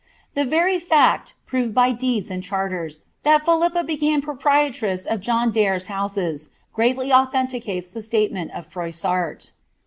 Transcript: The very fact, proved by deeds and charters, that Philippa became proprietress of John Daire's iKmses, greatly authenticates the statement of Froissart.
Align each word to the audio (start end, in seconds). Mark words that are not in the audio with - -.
The 0.33 0.45
very 0.45 0.79
fact, 0.79 1.35
proved 1.45 1.75
by 1.75 1.91
deeds 1.91 2.31
and 2.31 2.41
charters, 2.41 3.03
that 3.21 3.45
Philippa 3.45 3.83
became 3.83 4.19
proprietress 4.19 5.05
of 5.05 5.21
John 5.21 5.51
Daire's 5.51 5.85
iKmses, 5.85 6.47
greatly 6.73 7.13
authenticates 7.13 7.89
the 7.89 8.01
statement 8.01 8.49
of 8.55 8.65
Froissart. 8.65 9.51